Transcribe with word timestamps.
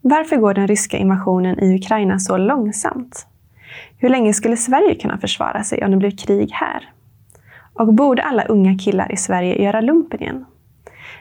Varför 0.00 0.36
går 0.36 0.54
den 0.54 0.68
ryska 0.68 0.96
invasionen 0.96 1.58
i 1.58 1.74
Ukraina 1.74 2.18
så 2.18 2.36
långsamt? 2.36 3.26
Hur 3.98 4.08
länge 4.08 4.34
skulle 4.34 4.56
Sverige 4.56 4.94
kunna 4.94 5.18
försvara 5.18 5.64
sig 5.64 5.84
om 5.84 5.90
det 5.90 5.96
blev 5.96 6.16
krig 6.16 6.50
här? 6.52 6.92
Och 7.74 7.94
borde 7.94 8.22
alla 8.22 8.44
unga 8.44 8.78
killar 8.78 9.12
i 9.12 9.16
Sverige 9.16 9.62
göra 9.62 9.80
lumpen 9.80 10.22
igen? 10.22 10.44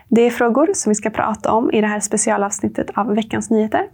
Det 0.07 0.21
är 0.21 0.29
frågor 0.29 0.69
som 0.73 0.89
vi 0.89 0.95
ska 0.95 1.09
prata 1.09 1.51
om 1.51 1.71
i 1.71 1.81
det 1.81 1.87
här 1.87 1.99
specialavsnittet 1.99 2.89
av 2.93 3.15
Veckans 3.15 3.49
Nyheter. 3.49 3.87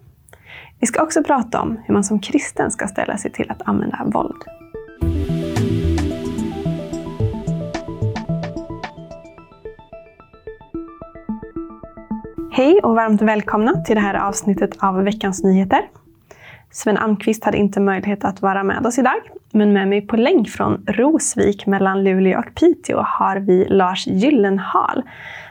Vi 0.80 0.88
ska 0.88 1.04
också 1.04 1.24
prata 1.24 1.62
om 1.62 1.80
hur 1.86 1.94
man 1.94 2.04
som 2.04 2.20
kristen 2.20 2.72
ska 2.72 2.88
ställa 2.88 3.18
sig 3.18 3.32
till 3.32 3.52
att 3.52 3.62
använda 3.66 4.02
våld. 4.06 4.44
Hej 12.56 12.80
och 12.84 12.96
varmt 12.96 13.22
välkomna 13.22 13.84
till 13.84 13.96
det 13.96 14.02
här 14.02 14.28
avsnittet 14.28 14.70
av 14.80 15.04
Veckans 15.04 15.44
Nyheter. 15.44 15.82
Sven 16.72 16.98
Almqvist 16.98 17.44
hade 17.44 17.58
inte 17.58 17.80
möjlighet 17.80 18.26
att 18.26 18.42
vara 18.42 18.64
med 18.64 18.86
oss 18.86 19.00
idag, 19.00 19.22
men 19.52 19.74
med 19.74 19.88
mig 19.88 20.02
på 20.02 20.18
länk 20.18 20.50
från 20.50 20.86
Rosvik 20.88 21.66
mellan 21.66 22.04
Luleå 22.04 22.40
och 22.40 22.56
Piteå 22.56 23.02
har 23.02 23.38
vi 23.38 23.66
Lars 23.70 24.08
Gyllenhal 24.08 25.04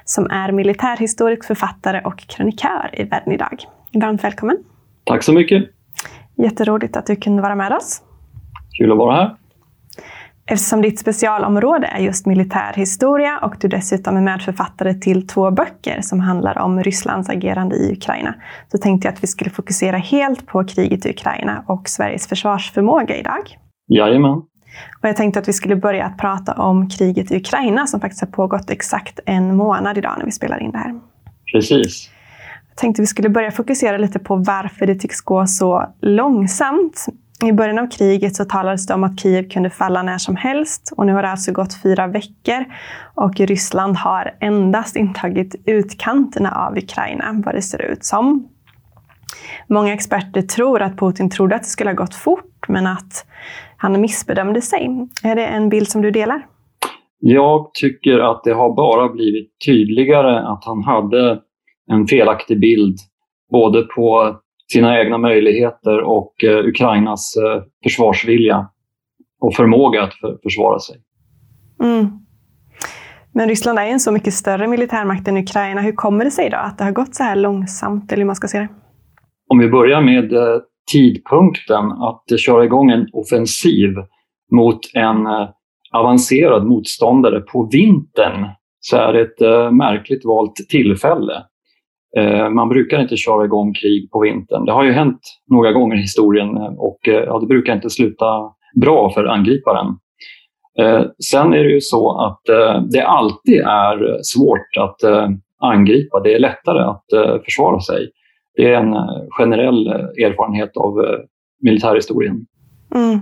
som 0.04 0.30
är 0.30 0.52
militärhistorisk 0.52 1.44
författare 1.44 2.00
och 2.04 2.18
krönikör 2.18 2.90
i 2.92 3.04
Världen 3.04 3.32
idag. 3.32 3.58
Varmt 3.92 4.24
välkommen! 4.24 4.56
Tack 5.04 5.22
så 5.22 5.32
mycket! 5.32 5.64
Jätteroligt 6.36 6.96
att 6.96 7.06
du 7.06 7.16
kunde 7.16 7.42
vara 7.42 7.54
med 7.54 7.72
oss. 7.72 8.02
Kul 8.78 8.92
att 8.92 8.98
vara 8.98 9.14
här. 9.14 9.36
Eftersom 10.46 10.82
ditt 10.82 10.98
specialområde 10.98 11.86
är 11.86 11.98
just 11.98 12.26
militärhistoria 12.26 13.38
och 13.38 13.54
du 13.60 13.68
dessutom 13.68 14.16
är 14.16 14.20
medförfattare 14.20 14.94
till 14.94 15.26
två 15.26 15.50
böcker 15.50 16.00
som 16.00 16.20
handlar 16.20 16.58
om 16.58 16.82
Rysslands 16.82 17.28
agerande 17.28 17.76
i 17.76 17.92
Ukraina, 17.92 18.34
så 18.70 18.78
tänkte 18.78 19.08
jag 19.08 19.14
att 19.14 19.22
vi 19.22 19.26
skulle 19.26 19.50
fokusera 19.50 19.96
helt 19.96 20.46
på 20.46 20.64
kriget 20.64 21.06
i 21.06 21.10
Ukraina 21.10 21.64
och 21.66 21.88
Sveriges 21.88 22.26
försvarsförmåga 22.26 23.16
idag. 23.16 23.58
Jajamän. 23.88 24.42
Och 25.00 25.08
jag 25.08 25.16
tänkte 25.16 25.40
att 25.40 25.48
vi 25.48 25.52
skulle 25.52 25.76
börja 25.76 26.04
att 26.04 26.18
prata 26.18 26.52
om 26.52 26.88
kriget 26.88 27.30
i 27.30 27.36
Ukraina 27.36 27.86
som 27.86 28.00
faktiskt 28.00 28.20
har 28.20 28.28
pågått 28.28 28.70
exakt 28.70 29.20
en 29.26 29.56
månad 29.56 29.98
idag 29.98 30.14
när 30.18 30.24
vi 30.24 30.32
spelar 30.32 30.62
in 30.62 30.70
det 30.70 30.78
här. 30.78 31.00
Precis. 31.52 32.10
Jag 32.68 32.76
tänkte 32.76 33.02
att 33.02 33.04
vi 33.04 33.06
skulle 33.06 33.28
börja 33.28 33.50
fokusera 33.50 33.96
lite 33.96 34.18
på 34.18 34.36
varför 34.36 34.86
det 34.86 34.94
tycks 34.94 35.20
gå 35.20 35.46
så 35.46 35.94
långsamt. 36.00 37.06
I 37.44 37.52
början 37.52 37.78
av 37.78 37.86
kriget 37.86 38.36
så 38.36 38.44
talades 38.44 38.86
det 38.86 38.94
om 38.94 39.04
att 39.04 39.20
Kiev 39.20 39.48
kunde 39.48 39.70
falla 39.70 40.02
när 40.02 40.18
som 40.18 40.36
helst 40.36 40.92
och 40.96 41.06
nu 41.06 41.12
har 41.12 41.22
det 41.22 41.28
alltså 41.30 41.52
gått 41.52 41.82
fyra 41.82 42.06
veckor 42.06 42.64
och 43.14 43.40
Ryssland 43.40 43.96
har 43.96 44.34
endast 44.40 44.96
intagit 44.96 45.54
utkanterna 45.66 46.50
av 46.50 46.78
Ukraina, 46.78 47.42
vad 47.44 47.54
det 47.54 47.62
ser 47.62 47.82
ut 47.82 48.04
som. 48.04 48.48
Många 49.66 49.92
experter 49.92 50.42
tror 50.42 50.82
att 50.82 50.98
Putin 50.98 51.30
trodde 51.30 51.54
att 51.54 51.62
det 51.62 51.68
skulle 51.68 51.90
ha 51.90 51.94
gått 51.94 52.14
fort, 52.14 52.68
men 52.68 52.86
att 52.86 53.26
han 53.76 54.00
missbedömde 54.00 54.60
sig. 54.60 55.08
Är 55.24 55.36
det 55.36 55.46
en 55.46 55.68
bild 55.68 55.88
som 55.88 56.02
du 56.02 56.10
delar? 56.10 56.46
Jag 57.18 57.70
tycker 57.74 58.18
att 58.18 58.44
det 58.44 58.52
har 58.52 58.76
bara 58.76 59.08
blivit 59.08 59.50
tydligare 59.66 60.38
att 60.38 60.64
han 60.64 60.84
hade 60.84 61.40
en 61.90 62.06
felaktig 62.06 62.60
bild 62.60 62.98
både 63.50 63.82
på 63.82 64.36
sina 64.72 65.00
egna 65.00 65.18
möjligheter 65.18 66.00
och 66.00 66.44
eh, 66.44 66.66
Ukrainas 66.66 67.36
eh, 67.36 67.62
försvarsvilja 67.82 68.68
och 69.40 69.54
förmåga 69.54 70.02
att 70.02 70.14
för, 70.14 70.38
försvara 70.42 70.78
sig. 70.78 70.96
Mm. 71.82 72.06
Men 73.34 73.48
Ryssland 73.48 73.78
är 73.78 73.86
en 73.86 74.00
så 74.00 74.12
mycket 74.12 74.34
större 74.34 74.68
militärmakt 74.68 75.28
än 75.28 75.36
Ukraina. 75.36 75.80
Hur 75.80 75.92
kommer 75.92 76.24
det 76.24 76.30
sig 76.30 76.50
då 76.50 76.56
att 76.56 76.78
det 76.78 76.84
har 76.84 76.92
gått 76.92 77.14
så 77.14 77.22
här 77.22 77.36
långsamt, 77.36 78.12
eller 78.12 78.20
hur 78.20 78.26
man 78.26 78.36
ska 78.36 78.48
se 78.48 78.58
det? 78.58 78.68
Om 79.48 79.58
vi 79.58 79.68
börjar 79.68 80.00
med 80.00 80.32
eh, 80.32 80.58
tidpunkten 80.92 81.92
att 81.92 82.40
köra 82.40 82.64
igång 82.64 82.90
en 82.90 83.08
offensiv 83.12 83.90
mot 84.52 84.80
en 84.94 85.26
avancerad 85.92 86.66
motståndare 86.66 87.40
på 87.40 87.68
vintern 87.72 88.46
så 88.80 88.96
är 88.96 89.12
det 89.12 89.20
ett 89.20 89.72
märkligt 89.74 90.24
valt 90.24 90.54
tillfälle. 90.54 91.42
Eh, 92.16 92.48
man 92.48 92.68
brukar 92.68 93.00
inte 93.00 93.16
köra 93.16 93.44
igång 93.44 93.74
krig 93.74 94.10
på 94.10 94.20
vintern. 94.20 94.64
Det 94.64 94.72
har 94.72 94.84
ju 94.84 94.92
hänt 94.92 95.20
några 95.50 95.72
gånger 95.72 95.96
i 95.96 96.00
historien 96.00 96.56
och 96.78 96.98
ja, 97.02 97.38
det 97.38 97.46
brukar 97.46 97.74
inte 97.74 97.90
sluta 97.90 98.24
bra 98.80 99.10
för 99.10 99.24
angriparen. 99.24 99.86
Sen 101.30 101.52
är 101.52 101.64
det 101.64 101.70
ju 101.70 101.80
så 101.80 102.20
att 102.20 102.40
det 102.92 103.02
alltid 103.02 103.60
är 103.60 104.18
svårt 104.22 104.76
att 104.80 105.30
angripa. 105.60 106.20
Det 106.20 106.34
är 106.34 106.38
lättare 106.38 106.82
att 106.82 107.04
försvara 107.44 107.80
sig. 107.80 108.10
Det 108.56 108.74
är 108.74 108.80
en 108.80 108.94
generell 109.38 109.86
erfarenhet 109.86 110.76
av 110.76 110.94
militärhistorien. 111.62 112.46
Mm. 112.94 113.20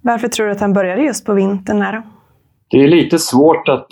Varför 0.00 0.28
tror 0.28 0.46
du 0.46 0.52
att 0.52 0.60
han 0.60 0.72
började 0.72 1.02
just 1.02 1.26
på 1.26 1.34
vintern? 1.34 1.82
Här? 1.82 2.02
Det 2.70 2.76
är 2.76 2.88
lite 2.88 3.18
svårt 3.18 3.68
att 3.68 3.88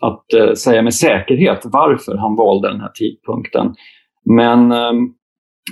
att 0.00 0.32
eh, 0.32 0.52
säga 0.52 0.82
med 0.82 0.94
säkerhet 0.94 1.60
varför 1.64 2.16
han 2.16 2.36
valde 2.36 2.68
den 2.68 2.80
här 2.80 2.90
tidpunkten. 2.94 3.74
Men 4.24 4.72
ehm, 4.72 5.04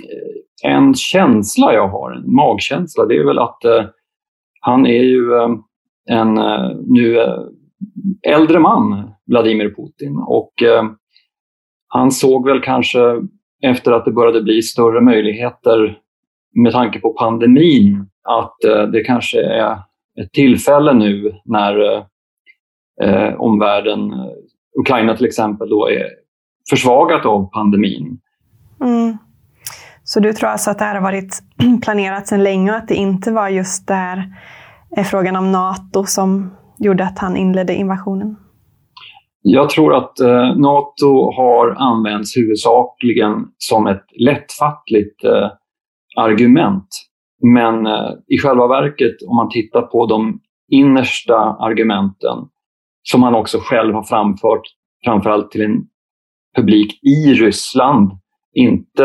eh, 0.03 0.71
en 0.71 0.93
känsla 0.93 1.73
jag 1.73 1.87
har, 1.87 2.11
en 2.11 2.35
magkänsla, 2.35 3.05
det 3.05 3.17
är 3.17 3.25
väl 3.25 3.39
att 3.39 3.65
eh, 3.65 3.85
han 4.61 4.85
är 4.85 5.03
ju 5.03 5.33
ehm, 5.33 5.53
eh, 6.09 6.17
en 6.17 6.33
nu 6.87 7.19
eh, 7.19 7.39
äldre 8.27 8.59
man, 8.59 9.09
Vladimir 9.27 9.69
Putin. 9.69 10.17
Och 10.27 10.61
ehm, 10.61 10.95
han 11.87 12.11
såg 12.11 12.47
väl 12.47 12.61
kanske 12.61 12.99
efter 13.63 13.91
att 13.91 14.05
det 14.05 14.11
började 14.11 14.41
bli 14.41 14.61
större 14.61 15.01
möjligheter 15.01 15.99
med 16.55 16.71
tanke 16.71 16.99
på 16.99 17.13
pandemin 17.13 18.09
att 18.23 18.63
eh, 18.63 18.83
det 18.83 19.03
kanske 19.03 19.41
är 19.41 19.71
ett 20.21 20.31
tillfälle 20.33 20.93
nu 20.93 21.31
när 21.45 21.93
eh, 21.93 22.03
eh, 23.03 23.41
omvärlden, 23.41 24.13
Ukraina 24.79 25.17
till 25.17 25.25
exempel, 25.25 25.69
då 25.69 25.89
är 25.89 26.05
försvagat 26.69 27.25
av 27.25 27.49
pandemin. 27.51 28.19
Mm. 28.81 29.17
Så 30.03 30.19
du 30.19 30.33
tror 30.33 30.49
alltså 30.49 30.71
att 30.71 30.79
det 30.79 30.85
här 30.85 30.95
har 30.95 31.01
varit 31.01 31.39
planerat 31.83 32.27
sedan 32.27 32.43
länge 32.43 32.71
och 32.71 32.77
att 32.77 32.87
det 32.87 32.95
inte 32.95 33.31
var 33.31 33.49
just 33.49 33.87
där 33.87 34.23
är 34.97 35.03
frågan 35.03 35.35
om 35.35 35.51
Nato 35.51 36.05
som 36.05 36.51
gjorde 36.77 37.03
att 37.03 37.19
han 37.19 37.37
inledde 37.37 37.75
invasionen? 37.75 38.35
Jag 39.41 39.69
tror 39.69 39.95
att 39.95 40.19
eh, 40.19 40.55
Nato 40.55 41.31
har 41.35 41.75
använts 41.77 42.37
huvudsakligen 42.37 43.45
som 43.57 43.87
ett 43.87 44.05
lättfattligt 44.19 45.23
eh, 45.23 45.49
argument. 46.15 46.87
Men 47.43 47.85
eh, 47.85 48.11
i 48.27 48.37
själva 48.37 48.67
verket, 48.67 49.15
om 49.27 49.35
man 49.35 49.49
tittar 49.49 49.81
på 49.81 50.05
de 50.05 50.39
innersta 50.71 51.37
argumenten, 51.37 52.37
som 53.11 53.23
han 53.23 53.35
också 53.35 53.59
själv 53.59 53.93
har 53.93 54.03
framfört, 54.03 54.61
framförallt 55.05 55.51
till 55.51 55.61
en 55.61 55.83
publik 56.55 57.03
i 57.03 57.33
Ryssland, 57.33 58.11
inte 58.53 59.03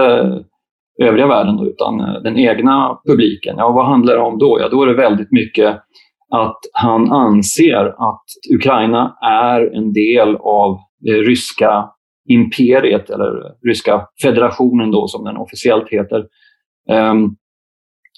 övriga 1.03 1.27
världen 1.27 1.57
då, 1.57 1.67
utan 1.67 2.01
eh, 2.01 2.23
den 2.23 2.39
egna 2.39 3.01
publiken. 3.07 3.55
Ja, 3.59 3.73
vad 3.73 3.87
handlar 3.87 4.15
det 4.15 4.21
om 4.21 4.39
då? 4.39 4.59
Ja, 4.61 4.69
då 4.69 4.83
är 4.83 4.87
det 4.87 4.95
väldigt 4.95 5.33
mycket 5.33 5.77
att 6.31 6.59
han 6.73 7.13
anser 7.13 7.87
att 7.87 8.25
Ukraina 8.55 9.17
är 9.23 9.77
en 9.77 9.93
del 9.93 10.37
av 10.37 10.79
det 11.01 11.13
ryska 11.13 11.89
imperiet, 12.29 13.11
eller 13.11 13.47
eh, 13.47 13.53
ryska 13.69 14.07
federationen 14.23 14.91
då, 14.91 15.09
som 15.09 15.25
den 15.25 15.37
officiellt 15.37 15.89
heter. 15.89 16.27
Um, 16.91 17.37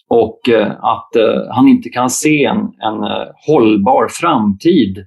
och 0.09 0.41
att 0.79 1.11
uh, 1.17 1.51
han 1.51 1.69
inte 1.69 1.89
kan 1.89 2.11
se 2.11 2.45
en, 2.45 2.59
en 2.59 2.95
uh, 2.95 3.27
hållbar 3.47 4.09
framtid 4.11 5.07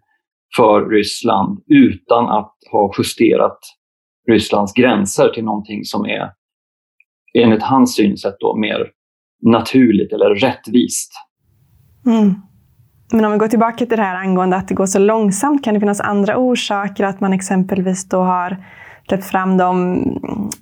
för 0.55 0.89
Ryssland 0.89 1.59
utan 1.67 2.29
att 2.29 2.53
ha 2.71 2.93
justerat 2.97 3.59
Rysslands 4.27 4.73
gränser 4.73 5.29
till 5.29 5.43
någonting 5.43 5.83
som 5.83 6.05
är 6.05 6.31
enligt 7.37 7.63
hans 7.63 7.95
synsätt 7.95 8.35
då, 8.39 8.55
mer 8.55 8.91
naturligt 9.41 10.13
eller 10.13 10.35
rättvist. 10.35 11.11
Mm. 12.05 12.33
Men 13.11 13.25
om 13.25 13.31
vi 13.31 13.37
går 13.37 13.47
tillbaka 13.47 13.85
till 13.85 13.97
det 13.97 14.03
här 14.03 14.15
angående 14.15 14.55
att 14.55 14.67
det 14.67 14.75
går 14.75 14.85
så 14.85 14.99
långsamt, 14.99 15.63
kan 15.63 15.73
det 15.73 15.79
finnas 15.79 16.01
andra 16.01 16.37
orsaker? 16.37 17.03
Att 17.03 17.19
man 17.19 17.33
exempelvis 17.33 18.09
då 18.09 18.17
har 18.17 18.65
släppt 19.07 19.25
fram 19.25 19.57
de, 19.57 20.01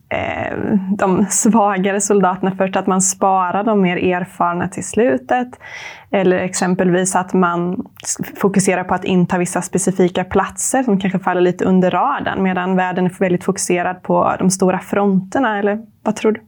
eh, 0.10 0.57
de 0.98 1.25
svagare 1.30 2.01
soldaterna 2.01 2.51
först, 2.51 2.75
att 2.75 2.88
man 2.88 3.01
sparar 3.01 3.63
de 3.63 3.81
mer 3.81 3.98
erfarna 3.98 4.68
till 4.68 4.84
slutet. 4.84 5.48
Eller 6.12 6.38
exempelvis 6.38 7.16
att 7.16 7.34
man 7.34 7.86
fokuserar 8.36 8.84
på 8.84 8.94
att 8.94 9.06
inta 9.06 9.38
vissa 9.38 9.62
specifika 9.62 10.24
platser 10.24 10.84
som 10.84 11.00
kanske 11.00 11.19
faller 11.19 11.42
lite 11.42 11.66
under 11.66 11.92
radarn, 11.92 12.44
medan 12.44 12.75
världen 12.75 13.06
är 13.06 13.19
väldigt 13.19 13.44
fokuserad 13.44 14.04
på 14.04 14.36
de 14.40 14.50
stora 14.50 14.80
fronterna. 14.80 15.60
Eller 15.60 15.80
vad 16.04 16.16
tror 16.16 16.31
du? 16.31 16.42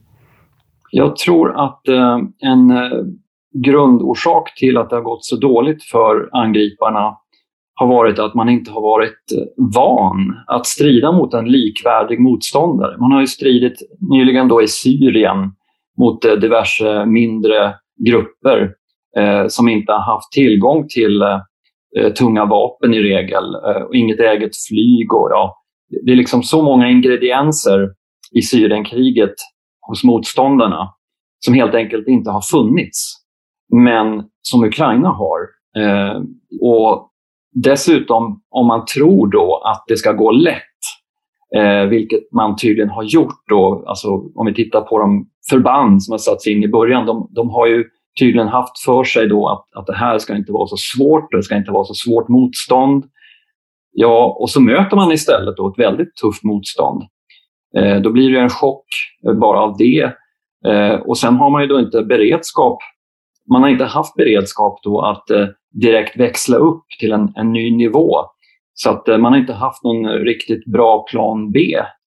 Jag 0.90 1.16
tror 1.16 1.64
att 1.64 1.88
eh, 1.88 2.18
en 2.38 2.70
eh, 2.70 2.90
grundorsak 3.64 4.54
till 4.56 4.78
att 4.78 4.90
det 4.90 4.96
har 4.96 5.02
gått 5.02 5.24
så 5.24 5.36
dåligt 5.36 5.84
för 5.84 6.28
angriparna 6.32 7.16
har 7.78 7.86
varit 7.86 8.18
att 8.18 8.34
man 8.34 8.48
inte 8.48 8.70
har 8.70 8.80
varit 8.80 9.32
eh, 9.36 9.64
van 9.74 10.34
att 10.46 10.66
strida 10.66 11.12
mot 11.12 11.34
en 11.34 11.44
likvärdig 11.44 12.20
motståndare. 12.20 12.98
Man 12.98 13.12
har 13.12 13.20
ju 13.20 13.26
stridit 13.26 13.78
nyligen 14.10 14.48
då 14.48 14.62
i 14.62 14.68
Syrien 14.68 15.52
mot 15.98 16.24
eh, 16.24 16.32
diverse 16.32 17.06
mindre 17.06 17.74
grupper 18.06 18.72
eh, 19.16 19.46
som 19.48 19.68
inte 19.68 19.92
har 19.92 20.12
haft 20.14 20.32
tillgång 20.32 20.88
till 20.88 21.22
eh, 21.22 21.40
eh, 21.96 22.12
tunga 22.12 22.44
vapen 22.44 22.94
i 22.94 23.00
regel 23.02 23.54
eh, 23.54 23.82
och 23.82 23.94
inget 23.94 24.20
eget 24.20 24.56
flyg. 24.68 25.12
Och, 25.12 25.28
ja, 25.30 25.56
det 26.06 26.12
är 26.12 26.16
liksom 26.16 26.42
så 26.42 26.62
många 26.62 26.90
ingredienser 26.90 27.88
i 28.32 28.42
Syrienkriget 28.42 29.34
hos 29.80 30.04
motståndarna 30.04 30.88
som 31.44 31.54
helt 31.54 31.74
enkelt 31.74 32.08
inte 32.08 32.30
har 32.30 32.40
funnits, 32.40 33.16
men 33.72 34.24
som 34.42 34.64
Ukraina 34.64 35.08
har. 35.08 35.40
Eh, 35.78 36.20
och 36.60 37.10
Dessutom, 37.64 38.42
om 38.50 38.66
man 38.66 38.84
tror 38.84 39.26
då 39.26 39.62
att 39.64 39.84
det 39.88 39.96
ska 39.96 40.12
gå 40.12 40.30
lätt, 40.30 40.62
eh, 41.56 41.84
vilket 41.84 42.32
man 42.32 42.56
tydligen 42.56 42.90
har 42.90 43.02
gjort 43.02 43.48
då, 43.48 43.84
alltså 43.86 44.08
om 44.34 44.46
vi 44.46 44.54
tittar 44.54 44.80
på 44.80 44.98
de 44.98 45.26
förband 45.50 46.02
som 46.02 46.12
har 46.12 46.18
satts 46.18 46.46
in 46.46 46.62
i 46.62 46.68
början, 46.68 47.06
de, 47.06 47.30
de 47.34 47.50
har 47.50 47.66
ju 47.66 47.84
tydligen 48.18 48.48
haft 48.48 48.78
för 48.78 49.04
sig 49.04 49.28
då 49.28 49.48
att, 49.48 49.64
att 49.74 49.86
det 49.86 49.94
här 49.94 50.18
ska 50.18 50.36
inte 50.36 50.52
vara 50.52 50.66
så 50.66 50.76
svårt, 50.76 51.32
det 51.32 51.42
ska 51.42 51.56
inte 51.56 51.70
vara 51.70 51.84
så 51.84 51.94
svårt 51.94 52.28
motstånd. 52.28 53.04
Ja, 53.92 54.36
och 54.40 54.50
så 54.50 54.60
möter 54.60 54.96
man 54.96 55.12
istället 55.12 55.56
då 55.56 55.68
ett 55.68 55.78
väldigt 55.78 56.16
tufft 56.16 56.44
motstånd. 56.44 57.02
Eh, 57.76 58.00
då 58.00 58.10
blir 58.10 58.32
det 58.32 58.40
en 58.40 58.50
chock 58.50 58.86
eh, 59.28 59.34
bara 59.34 59.60
av 59.60 59.76
det. 59.76 60.12
Eh, 60.66 60.94
och 60.94 61.18
sen 61.18 61.34
har 61.34 61.50
man 61.50 61.62
ju 61.62 61.68
då 61.68 61.78
inte 61.78 62.02
beredskap. 62.02 62.78
Man 63.52 63.62
har 63.62 63.68
inte 63.68 63.84
haft 63.84 64.14
beredskap 64.14 64.80
då 64.82 65.00
att 65.00 65.30
eh, 65.30 65.46
direkt 65.80 66.20
växla 66.20 66.56
upp 66.56 66.84
till 67.00 67.12
en, 67.12 67.32
en 67.36 67.52
ny 67.52 67.76
nivå. 67.76 68.16
Så 68.74 68.90
att 68.90 69.08
eh, 69.08 69.18
man 69.18 69.32
har 69.32 69.40
inte 69.40 69.52
haft 69.52 69.84
någon 69.84 70.08
riktigt 70.08 70.64
bra 70.64 71.04
plan 71.10 71.50
B, 71.50 71.60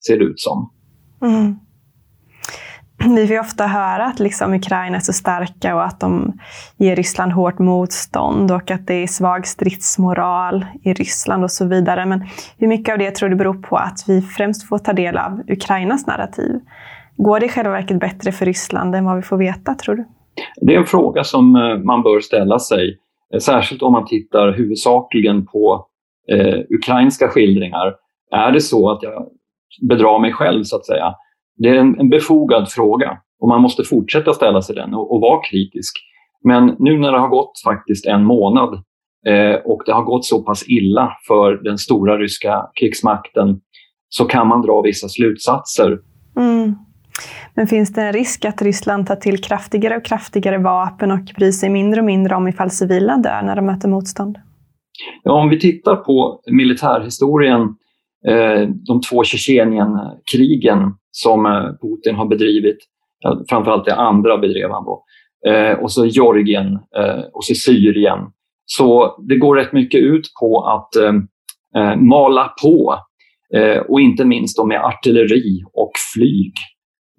ser 0.08 0.20
det 0.20 0.26
ut 0.26 0.40
som. 0.40 0.72
Mm. 1.22 1.56
Vi 3.16 3.28
får 3.28 3.40
ofta 3.40 3.68
höra 3.68 4.06
att 4.06 4.20
liksom 4.20 4.54
Ukraina 4.54 4.98
är 4.98 5.02
så 5.02 5.14
starka 5.14 5.76
och 5.76 5.86
att 5.86 6.00
de 6.00 6.40
ger 6.78 6.96
Ryssland 6.96 7.32
hårt 7.32 7.60
motstånd 7.60 8.52
och 8.52 8.72
att 8.72 8.88
det 8.88 8.94
är 8.94 9.08
svag 9.08 9.48
stridsmoral 9.48 10.66
i 10.84 10.94
Ryssland 10.94 11.44
och 11.44 11.52
så 11.52 11.66
vidare. 11.66 12.06
Men 12.06 12.26
hur 12.58 12.68
mycket 12.68 12.94
av 12.94 13.00
det 13.00 13.12
tror 13.12 13.30
du 13.30 13.36
beror 13.36 13.62
på 13.62 13.76
att 13.78 14.04
vi 14.08 14.22
främst 14.22 14.68
får 14.68 14.78
ta 14.78 14.94
del 14.94 15.18
av 15.18 15.42
Ukrainas 15.48 16.08
narrativ? 16.08 16.60
Går 17.18 17.40
det 17.40 17.46
i 17.46 17.50
själva 17.50 17.72
verket 17.72 18.00
bättre 18.00 18.32
för 18.32 18.46
Ryssland 18.46 18.96
än 18.96 19.06
vad 19.06 19.16
vi 19.16 19.22
får 19.22 19.38
veta, 19.38 19.76
tror 19.76 19.96
du? 19.96 20.06
Det 20.62 20.76
är 20.76 20.80
en 20.80 20.86
fråga 20.86 21.24
som 21.24 21.56
eh, 21.56 21.78
man 21.78 22.04
bör 22.04 22.20
ställa 22.20 22.60
sig. 22.60 22.98
Särskilt 23.42 23.82
om 23.82 23.92
man 23.92 24.06
tittar 24.06 24.52
huvudsakligen 24.52 25.46
på 25.46 25.88
eh, 26.32 26.60
ukrainska 26.70 27.28
skildringar. 27.28 27.96
Är 28.32 28.52
det 28.52 28.62
så 28.62 28.90
att 28.90 29.04
jag 29.04 29.28
bedrar 29.90 30.20
mig 30.20 30.34
själv, 30.34 30.64
så 30.64 30.76
att 30.76 30.86
säga? 30.86 31.16
Det 31.58 31.70
är 31.70 31.76
en, 31.76 32.00
en 32.00 32.10
befogad 32.10 32.72
fråga 32.72 33.18
och 33.40 33.48
man 33.48 33.62
måste 33.62 33.84
fortsätta 33.84 34.34
ställa 34.34 34.62
sig 34.62 34.76
den 34.76 34.94
och, 34.94 35.14
och 35.14 35.22
vara 35.22 35.42
kritisk. 35.42 35.98
Men 36.44 36.76
nu 36.80 36.98
när 36.98 37.12
det 37.12 37.20
har 37.20 37.28
gått 37.28 37.52
faktiskt 37.64 38.06
en 38.06 38.26
månad 38.26 38.74
eh, 39.28 39.56
och 39.66 39.82
det 39.86 39.94
har 39.94 40.04
gått 40.04 40.26
så 40.26 40.44
pass 40.44 40.64
illa 40.68 41.12
för 41.28 41.64
den 41.64 41.78
stora 41.78 42.18
ryska 42.18 42.70
krigsmakten 42.80 43.60
så 44.10 44.26
kan 44.26 44.48
man 44.48 44.62
dra 44.62 44.82
vissa 44.82 45.10
slutsatser. 45.10 46.00
Mm. 46.38 46.76
Men 47.56 47.68
finns 47.68 47.94
det 47.94 48.02
en 48.02 48.14
risk 48.14 48.46
att 48.46 48.62
Ryssland 48.62 49.08
tar 49.08 49.16
till 49.16 49.44
kraftigare 49.44 49.98
och 49.98 50.06
kraftigare 50.06 50.58
vapen 50.58 51.12
och 51.12 51.20
bryr 51.38 51.52
sig 51.52 51.70
mindre 51.70 52.00
och 52.00 52.06
mindre 52.06 52.36
om 52.36 52.48
ifall 52.48 52.72
civila 52.72 53.18
dör 53.18 53.42
när 53.42 53.56
de 53.56 53.66
möter 53.66 53.88
motstånd? 53.88 54.38
Ja, 55.24 55.32
om 55.32 55.50
vi 55.50 55.60
tittar 55.60 55.96
på 55.96 56.42
militärhistorien, 56.52 57.62
eh, 58.28 58.70
de 58.70 59.02
två 59.10 59.24
Tjetjenienkrigen 59.24 60.94
som 61.12 61.46
eh, 61.46 61.52
Putin 61.82 62.16
har 62.16 62.26
bedrivit, 62.26 62.78
framförallt 63.50 63.86
det 63.86 63.96
andra 63.96 64.38
bedrev 64.38 64.72
han 64.72 64.86
då, 64.86 65.04
eh, 65.48 65.72
och 65.72 65.92
så 65.92 66.06
Georgien 66.06 66.80
och 67.34 67.44
så 67.44 67.56
Syrien. 67.56 68.20
Så 68.66 69.16
det 69.30 69.38
går 69.38 69.56
rätt 69.56 69.74
mycket 69.74 70.02
ut 70.02 70.28
på 70.40 70.64
att 70.68 70.90
mala 71.98 72.54
på 72.64 72.96
och 73.88 74.02
inte 74.02 74.26
minst 74.26 74.66
med 74.66 74.82
artilleri 74.84 75.64
och 75.74 75.92
flyg. 76.14 76.54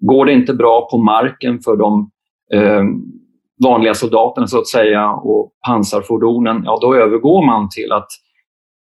Går 0.01 0.25
det 0.25 0.33
inte 0.33 0.53
bra 0.53 0.87
på 0.91 0.97
marken 0.97 1.59
för 1.59 1.75
de 1.75 2.09
eh, 2.53 2.83
vanliga 3.63 3.93
soldaterna 3.93 4.47
så 4.47 4.59
att 4.59 4.67
säga 4.67 5.11
och 5.11 5.51
pansarfordonen, 5.67 6.61
ja 6.65 6.77
då 6.81 6.95
övergår 6.95 7.45
man 7.45 7.69
till 7.69 7.91
att 7.91 8.07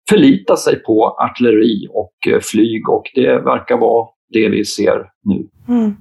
förlita 0.09 0.55
sig 0.55 0.83
på 0.83 1.17
artilleri 1.19 1.87
och 1.89 2.33
eh, 2.33 2.39
flyg 2.41 2.89
och 2.89 3.03
det 3.15 3.39
verkar 3.39 3.77
vara 3.77 4.07
det 4.29 4.49
vi 4.49 4.65
ser 4.65 5.05
nu. 5.23 5.47
Mm. 5.67 5.95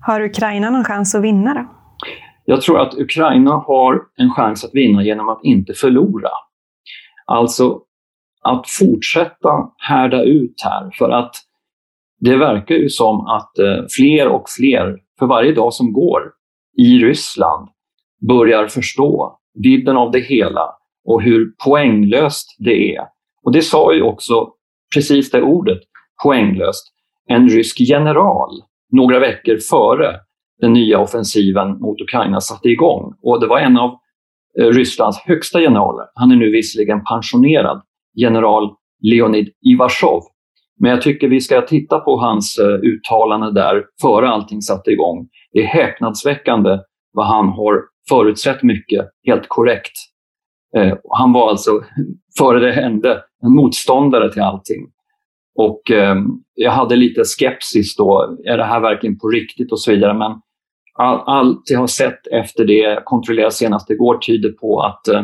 Har 0.00 0.20
Ukraina 0.20 0.70
någon 0.70 0.84
chans 0.84 1.14
att 1.14 1.22
vinna 1.22 1.54
då? 1.54 1.64
Jag 2.44 2.62
tror 2.62 2.80
att 2.80 2.94
Ukraina 2.94 3.50
har 3.50 4.02
en 4.16 4.30
chans 4.30 4.64
att 4.64 4.74
vinna 4.74 5.04
genom 5.04 5.28
att 5.28 5.40
inte 5.42 5.74
förlora. 5.74 6.30
Alltså 7.26 7.80
att 8.42 8.68
fortsätta 8.68 9.70
härda 9.76 10.22
ut 10.22 10.54
här 10.64 10.90
för 10.98 11.10
att 11.10 11.34
det 12.20 12.36
verkar 12.36 12.74
ju 12.74 12.88
som 12.88 13.26
att 13.26 13.58
eh, 13.58 13.84
fler 13.98 14.28
och 14.28 14.44
fler, 14.58 14.96
för 15.18 15.26
varje 15.26 15.52
dag 15.52 15.72
som 15.72 15.92
går, 15.92 16.20
i 16.78 16.98
Ryssland 16.98 17.68
börjar 18.28 18.66
förstå 18.66 19.38
vidden 19.54 19.96
av 19.96 20.10
det 20.10 20.20
hela 20.20 20.74
och 21.04 21.22
hur 21.22 21.52
poänglöst 21.64 22.56
det 22.58 22.94
är. 22.96 23.04
Och 23.42 23.52
det 23.52 23.62
sa 23.62 23.94
ju 23.94 24.02
också 24.02 24.48
precis 24.94 25.30
det 25.30 25.42
ordet, 25.42 25.78
poänglöst, 26.22 26.92
en 27.28 27.48
rysk 27.48 27.80
general 27.80 28.50
några 28.92 29.18
veckor 29.18 29.56
före 29.70 30.16
den 30.60 30.72
nya 30.72 30.98
offensiven 30.98 31.78
mot 31.78 32.00
Ukraina 32.00 32.40
satte 32.40 32.68
igång. 32.68 33.14
Och 33.22 33.40
det 33.40 33.46
var 33.46 33.58
en 33.58 33.76
av 33.76 33.90
eh, 34.60 34.66
Rysslands 34.66 35.18
högsta 35.18 35.60
generaler. 35.60 36.06
Han 36.14 36.30
är 36.30 36.36
nu 36.36 36.50
visserligen 36.50 37.04
pensionerad, 37.04 37.82
general 38.16 38.70
Leonid 39.02 39.48
Ivashov. 39.66 40.22
Men 40.80 40.90
jag 40.90 41.02
tycker 41.02 41.28
vi 41.28 41.40
ska 41.40 41.62
titta 41.62 41.98
på 41.98 42.16
hans 42.16 42.58
eh, 42.58 42.66
uttalande 42.66 43.52
där 43.52 43.84
före 44.02 44.28
allting 44.28 44.62
satte 44.62 44.90
igång. 44.90 45.28
Det 45.52 45.60
är 45.60 45.66
häpnadsväckande 45.66 46.78
vad 47.12 47.26
han 47.26 47.48
har 47.48 47.82
förutsett 48.08 48.62
mycket, 48.62 49.08
helt 49.26 49.48
korrekt. 49.48 49.92
Eh, 50.76 50.94
han 51.08 51.32
var 51.32 51.50
alltså, 51.50 51.70
före 52.38 52.60
det 52.60 52.72
hände, 52.72 53.22
en 53.42 53.54
motståndare 53.54 54.32
till 54.32 54.42
allting. 54.42 54.86
Och 55.54 55.90
eh, 55.90 56.16
jag 56.54 56.70
hade 56.70 56.96
lite 56.96 57.24
skepsis 57.24 57.96
då, 57.96 58.38
är 58.44 58.56
det 58.56 58.64
här 58.64 58.80
verkligen 58.80 59.18
på 59.18 59.28
riktigt 59.28 59.72
och 59.72 59.80
så 59.80 59.90
vidare. 59.90 60.14
Men 60.14 60.32
all, 60.94 61.20
allt 61.26 61.62
jag 61.70 61.80
har 61.80 61.86
sett 61.86 62.26
efter 62.26 62.64
det, 62.64 62.78
jag 62.78 63.04
kontrollerade 63.04 63.52
senast 63.52 63.90
igår, 63.90 64.18
tyder 64.18 64.52
på 64.52 64.80
att 64.80 65.08
eh, 65.08 65.22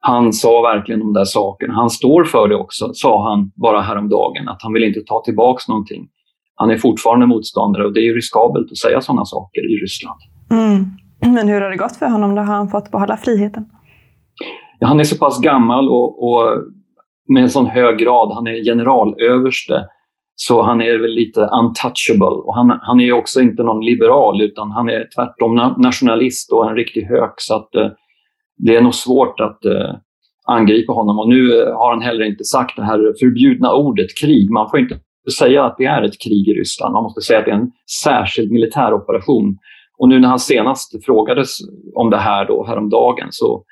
han 0.00 0.32
sa 0.32 0.62
verkligen 0.62 1.00
de 1.00 1.12
där 1.12 1.24
sakerna. 1.24 1.74
Han 1.74 1.90
står 1.90 2.24
för 2.24 2.48
det 2.48 2.56
också, 2.56 2.90
sa 2.92 3.30
han 3.30 3.52
bara 3.54 3.80
häromdagen, 3.80 4.48
att 4.48 4.62
han 4.62 4.72
vill 4.72 4.84
inte 4.84 5.00
ta 5.00 5.22
tillbaks 5.24 5.68
någonting. 5.68 6.08
Han 6.54 6.70
är 6.70 6.76
fortfarande 6.76 7.26
motståndare 7.26 7.84
och 7.86 7.92
det 7.92 8.00
är 8.00 8.14
riskabelt 8.14 8.72
att 8.72 8.78
säga 8.78 9.00
sådana 9.00 9.24
saker 9.24 9.60
i 9.60 9.76
Ryssland. 9.82 10.20
Mm. 10.50 10.84
Men 11.34 11.48
hur 11.48 11.60
har 11.60 11.70
det 11.70 11.76
gått 11.76 11.96
för 11.96 12.06
honom 12.06 12.34
då? 12.34 12.42
Har 12.42 12.54
han 12.54 12.68
fått 12.68 12.90
behålla 12.90 13.16
friheten? 13.16 13.66
Ja, 14.78 14.86
han 14.86 15.00
är 15.00 15.04
så 15.04 15.16
pass 15.16 15.40
gammal 15.40 15.88
och, 15.88 16.28
och 16.28 16.62
med 17.28 17.42
en 17.42 17.50
sån 17.50 17.66
hög 17.66 17.98
grad. 17.98 18.34
Han 18.34 18.46
är 18.46 18.64
generalöverste. 18.64 19.84
Så 20.34 20.62
han 20.62 20.80
är 20.80 20.98
väl 20.98 21.10
lite 21.10 21.40
untouchable. 21.40 22.42
Och 22.44 22.54
han, 22.54 22.78
han 22.82 23.00
är 23.00 23.12
också 23.12 23.40
inte 23.40 23.62
någon 23.62 23.84
liberal 23.84 24.42
utan 24.42 24.70
han 24.70 24.88
är 24.88 25.08
tvärtom 25.14 25.54
nationalist 25.76 26.52
och 26.52 26.70
en 26.70 26.76
riktig 26.76 27.02
hök. 27.02 27.34
Så 27.36 27.56
att, 27.56 27.74
eh, 27.74 27.88
det 28.58 28.76
är 28.76 28.82
nog 28.82 28.94
svårt 28.94 29.40
att 29.40 29.64
eh, 29.64 29.94
angripa 30.46 30.92
honom. 30.92 31.18
Och 31.18 31.28
nu 31.28 31.60
eh, 31.60 31.76
har 31.76 31.90
han 31.90 32.02
heller 32.02 32.24
inte 32.24 32.44
sagt 32.44 32.76
det 32.76 32.84
här 32.84 33.14
förbjudna 33.20 33.74
ordet 33.74 34.18
krig. 34.20 34.50
Man 34.50 34.70
får 34.70 34.78
inte 34.80 35.00
säga 35.38 35.64
att 35.64 35.74
det 35.78 35.84
är 35.84 36.02
ett 36.02 36.20
krig 36.20 36.48
i 36.48 36.52
Ryssland. 36.52 36.92
Man 36.92 37.02
måste 37.02 37.20
säga 37.20 37.38
att 37.38 37.44
det 37.44 37.50
är 37.50 37.56
en 37.56 37.72
särskild 38.02 38.52
militär 38.52 38.94
operation. 38.94 39.58
Och 39.98 40.08
nu 40.08 40.20
när 40.20 40.28
han 40.28 40.38
senast 40.38 41.04
frågades 41.04 41.58
om 41.94 42.10
det 42.10 42.16
här 42.16 42.46
då, 42.46 42.66
häromdagen 42.66 43.28
så 43.30 43.64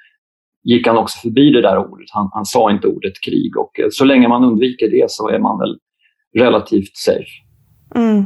gick 0.65 0.87
han 0.87 0.99
också 0.99 1.19
förbi 1.19 1.51
det 1.51 1.63
där 1.63 1.79
ordet. 1.79 2.07
Han, 2.13 2.29
han 2.33 2.45
sa 2.45 2.71
inte 2.71 2.89
ordet 2.89 3.21
krig 3.25 3.57
och 3.57 3.81
eh, 3.81 3.87
så 3.91 4.05
länge 4.05 4.29
man 4.29 4.45
undviker 4.45 4.91
det 4.91 5.11
så 5.11 5.29
är 5.29 5.39
man 5.39 5.59
väl 5.59 5.79
relativt 6.39 6.97
safe. 6.97 7.31
Mm. 7.95 8.25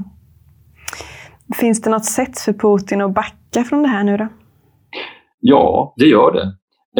Finns 1.60 1.82
det 1.82 1.90
något 1.90 2.04
sätt 2.04 2.38
för 2.38 2.52
Putin 2.52 3.00
att 3.00 3.14
backa 3.14 3.64
från 3.64 3.82
det 3.82 3.88
här 3.88 4.04
nu 4.04 4.16
då? 4.16 4.28
Ja, 5.40 5.94
det 5.96 6.06
gör 6.06 6.32
det. 6.32 6.46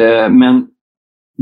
Eh, 0.03 0.29
men 0.29 0.67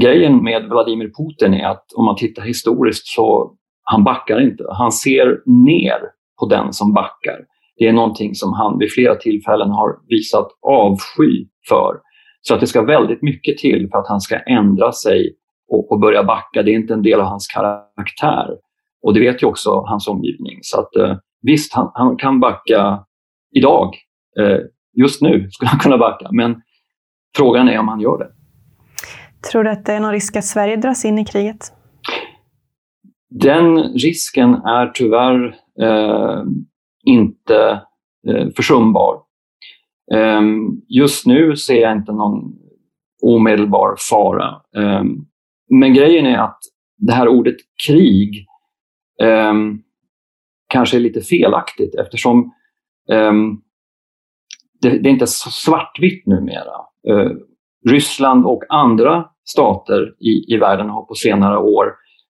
grejen 0.02 0.44
med 0.44 0.70
Vladimir 0.70 1.12
Putin 1.18 1.54
är 1.54 1.68
att 1.68 1.86
om 1.96 2.06
man 2.06 2.16
tittar 2.16 2.44
historiskt 2.44 3.08
så 3.08 3.56
han 3.84 4.04
backar 4.04 4.42
inte. 4.42 4.64
Han 4.70 4.92
ser 4.92 5.42
ner 5.46 6.00
på 6.40 6.46
den 6.46 6.74
som 6.74 6.94
backar. 6.94 7.40
Det 7.78 7.88
är 7.88 7.94
någonting 7.94 8.36
som 8.36 8.54
han 8.54 8.80
vid 8.80 8.92
flera 8.92 9.16
tillfällen 9.16 9.70
har 9.70 9.90
visat 10.08 10.48
avsky 10.62 11.48
för. 11.70 12.00
Så 12.42 12.54
att 12.54 12.60
det 12.60 12.68
ska 12.68 12.82
väldigt 12.82 13.22
mycket 13.22 13.58
till 13.58 13.90
för 13.92 13.98
att 13.98 14.08
han 14.08 14.22
ska 14.22 14.40
ändra 14.40 14.92
sig 14.92 15.36
och, 15.72 15.92
och 15.92 16.00
börja 16.00 16.24
backa. 16.24 16.64
Det 16.64 16.72
är 16.72 16.76
inte 16.76 16.94
en 16.94 17.02
del 17.02 17.20
av 17.20 17.26
hans 17.26 17.48
karaktär. 17.48 18.48
Och 19.04 19.14
det 19.14 19.20
vet 19.20 19.44
ju 19.44 19.48
också 19.48 19.84
hans 19.86 20.08
omgivning. 20.08 20.60
Så 20.62 20.80
att, 20.80 20.96
eh, 20.96 21.16
visst, 21.42 21.74
han, 21.74 21.92
han, 21.94 22.18
kan 22.18 22.40
backa 22.40 23.00
idag. 23.56 23.96
Eh, 24.40 24.58
just 24.98 25.22
nu 25.22 25.48
skulle 25.50 25.70
han 25.70 25.80
kunna 25.80 25.98
backa, 25.98 26.28
men 26.32 26.62
frågan 27.38 27.70
är 27.70 27.80
om 27.80 27.88
han 27.88 28.00
gör 28.00 28.18
det. 28.18 28.30
Tror 29.52 29.64
du 29.64 29.70
att 29.70 29.86
det 29.86 29.94
är 29.94 30.00
någon 30.00 30.12
risk 30.12 30.36
att 30.36 30.46
Sverige 30.46 30.76
dras 30.76 31.06
in 31.06 31.20
i 31.20 31.26
kriget? 31.26 31.74
Den 33.30 33.78
risken 33.78 34.54
är 34.54 34.88
tyvärr 34.94 35.56
eh, 35.82 36.44
inte 37.06 37.82
eh, 38.28 38.48
försumbar. 38.56 39.16
Eh, 40.14 40.42
just 40.88 41.26
nu 41.26 41.56
ser 41.56 41.82
jag 41.82 41.98
inte 41.98 42.12
någon 42.12 42.56
omedelbar 43.22 43.96
fara. 44.10 44.62
Eh, 44.78 45.04
men 45.70 45.94
grejen 45.94 46.26
är 46.26 46.38
att 46.38 46.60
det 46.98 47.14
här 47.14 47.28
ordet 47.28 47.56
krig 47.88 48.48
eh, 49.22 49.54
kanske 50.68 50.98
är 50.98 51.02
lite 51.02 51.22
felaktigt 51.22 51.96
eftersom 51.96 52.54
eh, 53.12 53.34
det, 54.82 54.90
det, 54.90 55.10
är 55.10 55.14
inte 55.14 55.28
så 55.28 55.50
svartvitt 55.50 56.26
numera. 56.26 56.89
Eh, 57.08 57.32
Ryssland 57.90 58.46
och 58.46 58.64
andra 58.70 59.26
stater 59.46 60.14
i, 60.20 60.54
i 60.54 60.58
världen 60.58 60.90
har 60.90 61.02
på 61.02 61.14
senare 61.14 61.58
år 61.58 61.86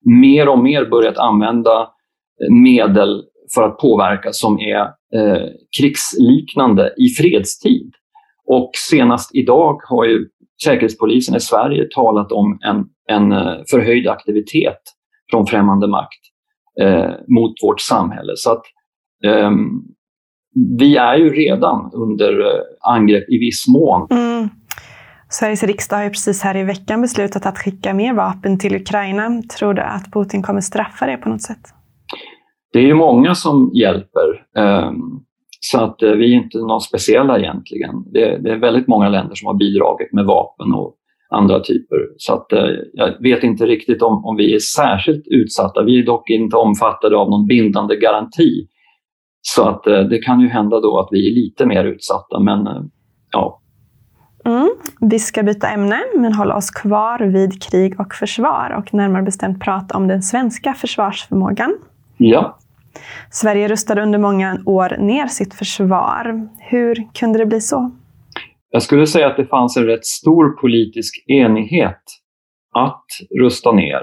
mer 0.06 0.50
och 0.50 0.60
mer 0.60 0.86
börjat 0.86 1.18
använda 1.18 1.82
eh, 1.82 2.54
medel 2.54 3.24
för 3.56 3.64
att 3.64 3.78
påverka 3.78 4.32
som 4.32 4.60
är 4.60 4.82
eh, 5.16 5.48
krigsliknande 5.80 6.94
i 6.98 7.10
fredstid. 7.10 7.92
Och 8.46 8.72
senast 8.90 9.36
idag 9.36 9.80
har 9.84 10.06
ju 10.06 10.28
Säkerhetspolisen 10.64 11.36
i 11.36 11.40
Sverige 11.40 11.88
talat 11.96 12.32
om 12.32 12.60
en, 12.62 12.86
en 13.08 13.32
eh, 13.32 13.62
förhöjd 13.72 14.08
aktivitet 14.08 14.80
från 15.32 15.46
främmande 15.46 15.88
makt 15.88 16.20
eh, 16.82 17.12
mot 17.28 17.54
vårt 17.64 17.82
samhälle. 17.82 18.34
Så 18.36 18.52
att 18.52 18.64
eh, 19.26 19.52
vi 20.80 20.98
är 20.98 21.16
ju 21.16 21.30
redan 21.30 21.92
under 21.94 22.40
eh, 22.40 22.62
angrepp 22.82 23.30
i 23.30 23.38
viss 23.38 23.68
mån. 23.68 24.08
Mm. 24.12 24.50
Sveriges 25.30 25.64
riksdag 25.64 25.98
har 25.98 26.04
ju 26.04 26.10
precis 26.10 26.42
här 26.42 26.58
i 26.58 26.64
veckan 26.64 27.02
beslutat 27.02 27.46
att 27.46 27.58
skicka 27.58 27.94
mer 27.94 28.14
vapen 28.14 28.60
till 28.60 28.76
Ukraina. 28.76 29.42
Tror 29.60 29.74
du 29.74 29.82
att 29.82 30.12
Putin 30.14 30.44
kommer 30.44 30.62
straffa 30.62 31.06
det 31.06 31.18
på 31.18 31.30
något 31.30 31.42
sätt? 31.42 31.62
Det 32.74 32.80
är 32.80 32.84
ju 32.84 32.94
många 32.94 33.36
som 33.36 33.72
hjälper. 33.74 34.46
Ehm, 34.58 34.96
så 35.60 35.80
att 35.80 36.04
eh, 36.04 36.12
vi 36.12 36.34
är 36.34 36.38
inte 36.38 36.58
några 36.58 36.80
speciella 36.80 37.40
egentligen. 37.40 38.04
Det, 38.12 38.52
är 38.52 38.60
väldigt 38.60 38.88
många 38.88 39.10
länder 39.10 39.36
som 39.36 39.48
har 39.48 39.54
bidragit 39.54 40.14
med 40.14 40.26
vapen 40.26 40.74
och 40.74 40.96
andra 41.30 41.60
typer. 41.60 41.98
Så 42.18 42.34
att 42.34 42.54
eh, 42.54 42.70
jag 42.94 43.24
vet 43.24 43.44
inte 43.44 43.66
riktigt 43.66 44.02
om, 44.02 44.26
om 44.26 44.36
vi 44.36 44.56
är 44.56 44.60
särskilt 44.60 45.28
utsatta. 45.28 45.84
Vi 45.84 46.00
är 46.00 46.06
dock 46.06 46.30
inte 46.30 46.56
omfattade 46.56 47.18
av 47.18 47.30
någon 47.30 47.48
bindande 47.48 47.96
garanti. 47.96 48.68
Så 49.56 49.70
att 49.70 49.88
eh, 49.88 50.00
det 50.00 50.18
kan 50.18 50.40
ju 50.40 50.48
hända 50.48 50.80
då 50.80 51.00
att 51.00 51.08
vi 51.12 51.32
är 51.32 51.36
lite 51.36 51.66
mer 51.66 51.84
utsatta. 51.84 52.40
Men 52.40 52.68
ja, 53.32 53.62
Mm. 54.46 54.70
Vi 55.02 55.20
ska 55.20 55.44
byta 55.44 55.68
ämne, 55.68 56.00
men 56.16 56.34
hålla 56.34 56.56
oss 56.56 56.72
kvar 56.72 57.20
vid 57.20 57.64
krig 57.64 58.00
och 58.00 58.14
försvar 58.14 58.76
och 58.78 58.94
närmare 58.94 59.24
bestämt 59.24 59.60
prata 59.62 59.98
om 59.98 60.08
den 60.08 60.22
svenska 60.22 60.74
försvarsförmågan. 60.74 61.78
Ja. 62.18 62.58
Sverige 63.32 63.68
rustade 63.68 64.02
under 64.02 64.20
många 64.20 64.58
år 64.66 64.98
ner 65.00 65.28
sitt 65.28 65.54
försvar. 65.54 66.50
Hur 66.60 67.08
kunde 67.14 67.40
det 67.40 67.46
bli 67.46 67.62
så? 67.62 67.92
Jag 68.72 68.82
skulle 68.82 69.08
säga 69.08 69.28
att 69.28 69.38
det 69.38 69.46
fanns 69.46 69.78
en 69.78 69.86
rätt 69.86 70.06
stor 70.06 70.50
politisk 70.50 71.24
enighet 71.28 72.02
att 72.76 73.06
rusta 73.40 73.72
ner. 73.72 74.02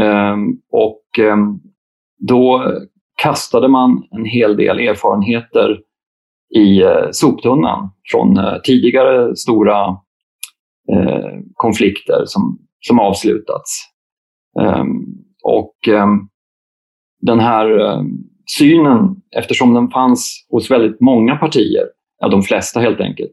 Ehm, 0.00 0.48
och 0.70 1.18
ehm, 1.18 1.60
då 2.18 2.72
kastade 3.22 3.68
man 3.68 4.02
en 4.10 4.24
hel 4.24 4.56
del 4.56 4.78
erfarenheter 4.78 5.78
i 6.54 6.82
eh, 6.82 7.08
soptunnan 7.12 7.90
från 8.12 8.36
eh, 8.36 8.54
tidigare 8.64 9.36
stora 9.36 9.88
eh, 10.92 11.38
konflikter 11.54 12.22
som, 12.26 12.58
som 12.80 13.00
avslutats. 13.00 13.90
Ehm, 14.60 15.04
och 15.44 15.88
ehm, 15.88 16.28
den 17.20 17.40
här 17.40 17.78
ehm, 17.78 18.06
synen, 18.58 19.16
eftersom 19.36 19.74
den 19.74 19.90
fanns 19.90 20.46
hos 20.50 20.70
väldigt 20.70 21.00
många 21.00 21.36
partier, 21.36 21.84
ja, 22.20 22.28
de 22.28 22.42
flesta 22.42 22.80
helt 22.80 23.00
enkelt, 23.00 23.32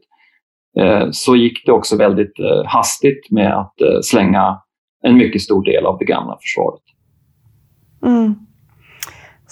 så 1.10 1.36
gick 1.36 1.66
det 1.66 1.72
också 1.72 1.96
väldigt 1.96 2.32
hastigt 2.66 3.30
med 3.30 3.58
att 3.58 4.04
slänga 4.04 4.58
en 5.02 5.16
mycket 5.16 5.42
stor 5.42 5.64
del 5.64 5.86
av 5.86 5.98
det 5.98 6.04
gamla 6.04 6.38
försvaret. 6.40 6.82
Mm. 8.06 8.34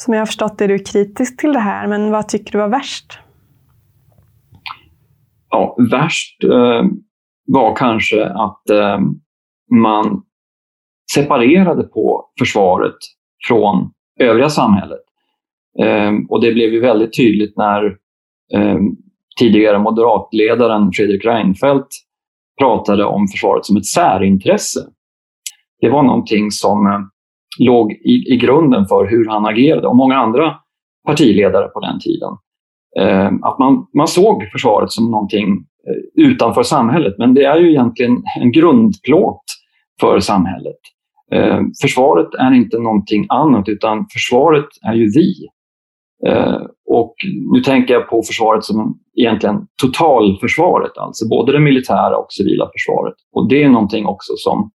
Som 0.00 0.14
jag 0.14 0.21
har 0.21 0.26
förstått 0.26 0.61
är 0.61 0.69
du 0.69 0.78
kritisk 0.78 1.40
till 1.40 1.52
det 1.52 1.59
här, 1.59 1.87
men 1.87 2.11
vad 2.11 2.28
tycker 2.28 2.52
du 2.52 2.59
var 2.59 2.69
värst? 2.69 3.19
ja, 5.50 5.76
värst 5.90 6.45
eh, 6.45 6.85
var 7.47 7.76
kanske 7.76 8.26
att 8.26 8.71
eh, 8.71 8.99
man 9.71 10.23
separerade 11.14 11.83
på 11.83 12.25
försvaret 12.38 12.97
från 13.49 13.90
övriga 14.21 14.49
samhället. 14.49 15.04
Eh, 15.83 16.12
och 16.28 16.40
det 16.40 16.52
blev 16.52 16.73
ju 16.73 16.80
väldigt 16.80 17.16
tydligt 17.16 17.57
när 17.57 17.85
eh, 18.54 18.78
tidigare 19.38 19.78
moderatledaren 19.78 20.92
Fredrik 20.92 21.25
Reinfeldt 21.25 21.88
pratade 22.61 23.04
om 23.04 23.28
försvaret 23.28 23.64
som 23.64 23.76
ett 23.76 23.87
särintresse. 23.87 24.80
Det 25.80 25.90
var 25.90 26.02
någonting 26.02 26.50
som 26.50 26.87
eh, 26.87 27.00
låg 27.59 27.92
i, 27.92 28.35
i 28.35 28.37
grunden 28.37 28.87
för 28.87 29.07
hur 29.07 29.28
han 29.28 29.47
agerade 29.47 29.87
och 29.87 29.97
många 29.97 30.16
andra 30.16 30.54
partiledare 31.07 31.69
på 31.69 31.80
den 31.80 32.00
tiden. 32.00 32.30
Eh, 32.99 33.33
att 33.42 33.59
man, 33.59 33.87
man 33.95 34.09
såg 34.09 34.49
försvaret 34.52 34.90
som 34.90 35.11
någonting 35.11 35.49
eh, 35.88 36.25
utanför 36.25 36.62
samhället, 36.62 37.14
men 37.19 37.35
det 37.35 37.45
är 37.45 37.57
ju 37.57 37.71
egentligen 37.71 38.23
en 38.40 38.52
grundplåt 38.52 39.45
för 40.00 40.21
samhället. 40.21 40.78
Eh, 41.33 41.61
försvaret 41.83 42.35
är 42.38 42.54
inte 42.54 42.78
någonting 42.78 43.26
annat, 43.28 43.69
utan 43.69 44.07
försvaret 44.12 44.69
är 44.88 44.95
ju 44.95 45.11
vi. 45.14 45.49
Ehm, 46.26 46.62
och 46.87 47.14
nu 47.52 47.61
tänker 47.61 47.95
jag 47.95 48.09
på 48.09 48.23
försvaret 48.23 48.64
som 48.64 48.99
egentligen 49.16 49.66
totalförsvaret, 49.83 50.99
alltså 50.99 51.28
både 51.28 51.52
det 51.52 51.61
militära 51.61 52.16
och 52.16 52.33
civila 52.33 52.71
försvaret. 52.73 53.14
Och 53.33 53.49
det 53.49 53.62
är 53.62 53.69
någonting 53.69 54.07
också 54.07 54.33
som 54.37 54.71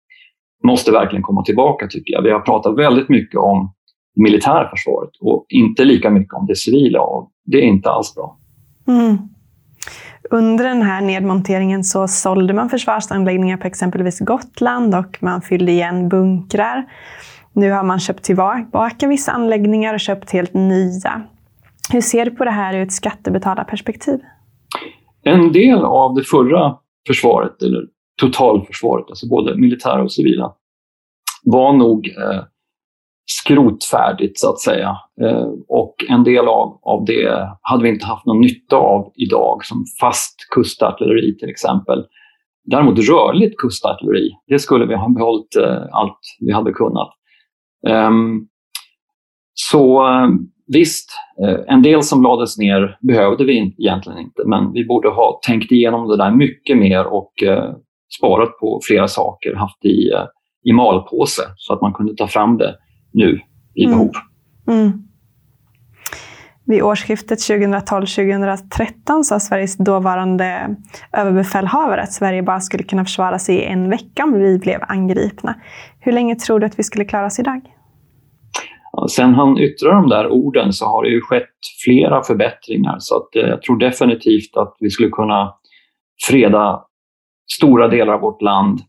måste 0.63 0.91
verkligen 0.91 1.24
komma 1.24 1.43
tillbaka 1.43 1.88
tycker 1.88 2.13
jag. 2.13 2.22
Vi 2.22 2.32
har 2.32 2.39
pratat 2.39 2.77
väldigt 2.77 3.10
mycket 3.10 3.39
om 3.39 3.74
militära 4.15 4.70
försvaret 4.70 5.10
och 5.22 5.46
inte 5.50 5.86
lika 5.86 6.10
mycket 6.10 6.34
om 6.34 6.46
det 6.46 6.55
civila. 6.55 7.01
Och 7.01 7.32
det 7.46 7.58
är 7.58 7.62
inte 7.62 7.89
alls 7.89 8.15
bra. 8.15 8.38
Mm. 8.88 9.17
Under 10.29 10.63
den 10.63 10.82
här 10.82 11.01
nedmonteringen 11.01 11.84
så 11.84 12.08
sålde 12.08 12.53
man 12.53 12.70
försvarsanläggningar 12.70 13.58
på 13.58 13.67
exempelvis 13.67 14.20
Gotland 14.20 14.96
och 14.96 15.17
man 15.22 15.41
fyllde 15.41 15.72
igen 15.72 16.10
bunkrar. 16.10 16.86
Nu 17.53 17.72
har 17.72 17.84
man 17.84 18.00
köpt 18.00 18.24
tillbaka 18.24 19.08
vissa 19.08 19.32
anläggningar 19.32 19.93
och 19.93 20.00
köpt 20.00 20.32
helt 20.32 20.53
nya. 20.53 21.22
Hur 21.91 22.01
ser 22.01 22.25
du 22.25 22.32
på 22.32 22.46
det 22.46 22.51
här 22.51 22.74
ur 22.74 22.82
ett 22.82 22.93
skattebetalarperspektiv? 22.93 24.20
En 25.24 25.51
del 25.51 25.86
av 25.86 26.15
det 26.15 26.24
förra 26.24 26.75
försvaret, 27.08 27.62
eller 27.62 27.82
totalförsvaret, 28.22 29.05
alltså 29.10 29.27
både 29.27 29.58
militära 29.58 30.03
och 30.03 30.12
civila, 30.12 30.53
var 31.43 31.74
nog 31.74 32.08
eh, 32.08 32.43
skrotfärdigt 33.25 34.39
så 34.39 34.50
att 34.50 34.60
säga. 34.60 34.98
Eh, 35.22 35.48
och 35.67 35.96
en 36.10 36.24
del 36.24 36.48
av, 36.48 36.79
av 36.82 37.05
det 37.05 37.50
hade 37.62 37.84
vi 37.84 37.89
inte 37.89 38.05
haft 38.05 38.25
någon 38.25 38.41
nytta 38.41 38.75
av 38.75 39.12
idag, 39.15 39.65
som 39.65 39.86
fast 40.01 40.36
kustartilleri 40.50 41.38
till 41.38 41.50
exempel. 41.50 42.05
Däremot 42.65 43.00
rörligt 43.00 43.58
kustartilleri, 43.58 44.29
det 44.48 44.60
skulle 44.60 44.86
vi 44.86 44.96
ha 44.96 45.10
behållit 45.10 45.55
eh, 45.55 45.84
allt 45.91 46.20
vi 46.39 46.53
hade 46.53 46.72
kunnat. 46.72 47.10
Ehm, 47.88 48.48
så 49.53 50.08
eh, 50.08 50.27
visst, 50.67 51.12
eh, 51.43 51.60
en 51.67 51.82
del 51.82 52.03
som 52.03 52.24
lades 52.24 52.58
ner 52.58 52.98
behövde 53.01 53.46
vi 53.46 53.75
egentligen 53.77 54.20
inte, 54.20 54.43
men 54.46 54.74
vi 54.74 54.86
borde 54.86 55.10
ha 55.10 55.39
tänkt 55.48 55.72
igenom 55.72 56.08
det 56.08 56.17
där 56.17 56.32
mycket 56.32 56.77
mer 56.77 57.05
och 57.05 57.43
eh, 57.43 57.74
sparat 58.17 58.60
på 58.60 58.79
flera 58.84 59.08
saker, 59.08 59.55
haft 59.55 59.86
i, 59.86 60.12
eh, 60.12 60.25
i 60.63 60.74
malpåse 60.74 61.43
så 61.55 61.74
att 61.74 61.82
man 61.82 61.93
kunde 61.93 62.15
ta 62.15 62.27
fram 62.27 62.58
det 62.58 62.75
nu 63.13 63.39
i 63.75 63.86
mm. 63.86 63.98
behov. 63.98 64.12
Mm. 64.67 65.03
Vid 66.65 66.84
årsskiftet 66.84 67.39
2012-2013 67.39 69.24
sa 69.24 69.39
Sveriges 69.39 69.77
dåvarande 69.77 70.75
överbefälhavare 71.17 72.01
att 72.01 72.13
Sverige 72.13 72.43
bara 72.43 72.60
skulle 72.60 72.84
kunna 72.84 73.05
försvara 73.05 73.39
sig 73.39 73.55
i 73.55 73.63
en 73.63 73.89
vecka 73.89 74.24
om 74.24 74.34
vi 74.34 74.60
blev 74.60 74.79
angripna. 74.88 75.55
Hur 76.00 76.12
länge 76.12 76.36
tror 76.36 76.60
du 76.60 76.65
att 76.65 76.79
vi 76.79 76.84
skulle 76.84 77.05
klara 77.05 77.25
oss 77.25 77.39
idag? 77.39 77.62
Sen 79.10 79.34
han 79.34 79.58
yttrade 79.58 79.96
de 79.96 80.10
där 80.10 80.27
orden 80.27 80.74
så 80.74 80.86
har 80.86 81.03
det 81.03 81.10
ju 81.10 81.22
skett 81.22 81.50
flera 81.86 82.24
förbättringar 82.24 82.96
så 83.00 83.17
att, 83.17 83.36
eh, 83.36 83.50
jag 83.50 83.62
tror 83.62 83.77
definitivt 83.77 84.58
att 84.58 84.75
vi 84.79 84.89
skulle 84.89 85.10
kunna 85.10 85.53
freda 86.29 86.86
stora 87.52 87.88
delar 87.88 88.14
av 88.14 88.22
vårt 88.22 88.42
land 88.42 88.80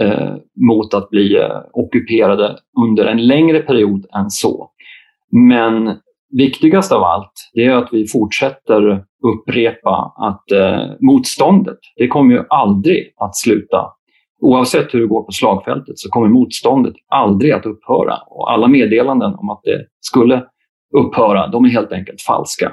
eh, 0.00 0.34
mot 0.66 0.94
att 0.94 1.10
bli 1.10 1.36
eh, 1.36 1.60
ockuperade 1.72 2.56
under 2.86 3.06
en 3.06 3.26
längre 3.26 3.60
period 3.60 4.06
än 4.14 4.30
så. 4.30 4.70
Men 5.30 5.96
viktigast 6.30 6.92
av 6.92 7.02
allt 7.02 7.50
det 7.54 7.64
är 7.64 7.76
att 7.76 7.88
vi 7.92 8.08
fortsätter 8.08 9.04
upprepa 9.22 10.12
att 10.16 10.52
eh, 10.52 10.90
motståndet, 11.00 11.78
det 11.96 12.08
kommer 12.08 12.34
ju 12.34 12.44
aldrig 12.48 13.14
att 13.16 13.36
sluta. 13.36 13.86
Oavsett 14.40 14.94
hur 14.94 15.00
det 15.00 15.06
går 15.06 15.22
på 15.22 15.32
slagfältet 15.32 15.98
så 15.98 16.10
kommer 16.10 16.28
motståndet 16.28 16.94
aldrig 17.08 17.52
att 17.52 17.66
upphöra. 17.66 18.16
Och 18.26 18.52
alla 18.52 18.68
meddelanden 18.68 19.34
om 19.34 19.50
att 19.50 19.60
det 19.64 19.86
skulle 20.00 20.44
upphöra, 20.96 21.46
de 21.46 21.64
är 21.64 21.68
helt 21.68 21.92
enkelt 21.92 22.22
falska. 22.22 22.72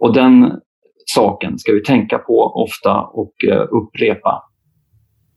Och 0.00 0.14
den 0.14 0.60
saken 1.06 1.58
ska 1.58 1.72
vi 1.72 1.82
tänka 1.82 2.18
på 2.18 2.64
ofta 2.64 3.00
och 3.00 3.34
eh, 3.50 3.66
upprepa. 3.70 4.42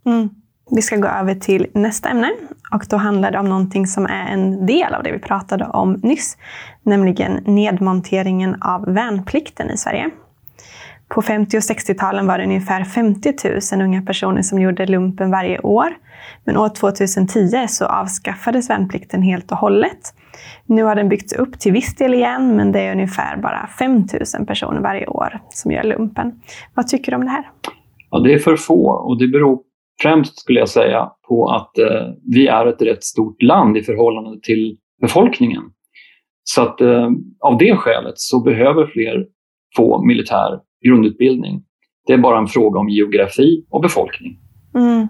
Mm. 0.06 0.30
Vi 0.72 0.82
ska 0.82 0.96
gå 0.96 1.08
över 1.08 1.36
till 1.36 1.68
nästa 1.74 2.10
ämne 2.10 2.32
och 2.72 2.86
då 2.90 2.98
handlar 2.98 3.32
det 3.32 3.40
om 3.40 3.50
någonting 3.50 3.88
som 3.88 4.06
är 4.06 4.28
en 4.28 4.66
del 4.66 4.94
av 4.94 5.04
det 5.04 5.12
vi 5.12 5.20
pratade 5.20 5.66
om 5.66 5.94
nyss, 5.94 6.38
nämligen 6.84 7.34
nedmonteringen 7.46 8.62
av 8.62 8.86
värnplikten 8.86 9.72
i 9.72 9.78
Sverige. 9.78 10.10
På 11.10 11.22
50 11.22 11.58
och 11.58 11.62
60-talen 11.62 12.28
var 12.28 12.38
det 12.38 12.44
ungefär 12.44 12.84
50 12.84 13.34
000 13.74 13.82
unga 13.82 14.02
personer 14.02 14.42
som 14.42 14.62
gjorde 14.62 14.86
lumpen 14.86 15.32
varje 15.32 15.60
år. 15.60 15.94
Men 16.44 16.58
år 16.58 16.70
2010 16.70 17.66
så 17.68 17.86
avskaffades 17.86 18.70
värnplikten 18.70 19.22
helt 19.22 19.52
och 19.52 19.58
hållet. 19.58 20.14
Nu 20.66 20.84
har 20.84 20.96
den 20.96 21.10
byggts 21.10 21.34
upp 21.34 21.60
till 21.60 21.72
viss 21.72 21.96
del 21.96 22.14
igen, 22.14 22.56
men 22.56 22.72
det 22.72 22.80
är 22.80 22.92
ungefär 22.92 23.38
bara 23.38 23.70
5 23.80 24.06
000 24.38 24.46
personer 24.48 24.82
varje 24.82 25.08
år 25.08 25.40
som 25.50 25.72
gör 25.72 25.84
lumpen. 25.84 26.42
Vad 26.76 26.88
tycker 26.88 27.12
du 27.12 27.16
om 27.16 27.26
det 27.26 27.32
här? 27.32 27.50
Ja, 28.12 28.20
det 28.20 28.34
är 28.34 28.40
för 28.40 28.56
få 28.56 28.90
och 28.90 29.20
det 29.20 29.28
beror 29.28 29.60
främst, 30.02 30.40
skulle 30.40 30.60
jag 30.60 30.70
säga, 30.70 31.12
på 31.28 31.50
att 31.50 31.78
eh, 31.78 32.08
vi 32.24 32.48
är 32.48 32.66
ett 32.66 32.82
rätt 32.82 33.04
stort 33.04 33.42
land 33.42 33.78
i 33.78 33.84
förhållande 33.84 34.40
till 34.44 34.78
befolkningen. 35.02 35.64
Så 36.44 36.62
att 36.62 36.82
eh, 36.82 37.10
av 37.40 37.58
det 37.58 37.76
skälet 37.76 38.14
så 38.16 38.44
behöver 38.44 38.88
fler 38.88 39.26
få 39.76 40.06
militär 40.06 40.60
grundutbildning. 40.86 41.64
Det 42.08 42.14
är 42.14 42.18
bara 42.18 42.38
en 42.38 42.48
fråga 42.48 42.80
om 42.80 42.90
geografi 42.90 43.66
och 43.70 43.82
befolkning. 43.82 44.40
Mm. 44.76 45.08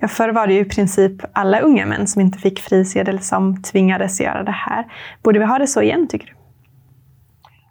Ja, 0.00 0.08
förr 0.08 0.32
var 0.32 0.46
det 0.46 0.54
ju 0.54 0.60
i 0.60 0.64
princip 0.64 1.12
alla 1.32 1.60
unga 1.60 1.86
män 1.86 2.06
som 2.06 2.22
inte 2.22 2.38
fick 2.38 2.58
frisedel 2.58 3.20
som 3.20 3.62
tvingades 3.62 4.20
göra 4.20 4.42
det 4.42 4.50
här. 4.50 4.84
Borde 5.22 5.38
vi 5.38 5.44
ha 5.44 5.58
det 5.58 5.66
så 5.66 5.82
igen, 5.82 6.08
tycker 6.08 6.26
du? 6.26 6.32